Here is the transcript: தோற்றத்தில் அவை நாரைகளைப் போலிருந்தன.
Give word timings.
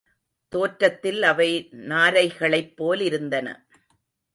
தோற்றத்தில் 0.53 1.21
அவை 1.23 1.49
நாரைகளைப் 1.71 2.73
போலிருந்தன. 2.77 3.47